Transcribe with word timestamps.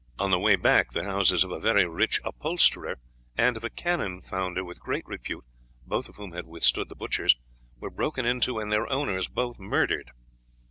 On 0.17 0.31
the 0.31 0.39
way 0.39 0.55
back 0.55 0.93
the 0.93 1.03
houses 1.03 1.43
of 1.43 1.51
a 1.51 1.59
very 1.59 1.85
rich 1.87 2.19
upholsterer 2.25 2.95
and 3.37 3.55
of 3.55 3.63
a 3.63 3.69
cannon 3.69 4.19
founder 4.23 4.67
of 4.67 4.79
great 4.79 5.05
repute, 5.05 5.45
both 5.85 6.09
of 6.09 6.15
whom 6.15 6.31
had 6.31 6.47
withstood 6.47 6.89
the 6.89 6.95
butchers, 6.95 7.35
were 7.77 7.91
broken 7.91 8.25
into 8.25 8.57
and 8.57 8.71
their 8.71 8.91
owners 8.91 9.27
both 9.27 9.59
murdered. 9.59 10.09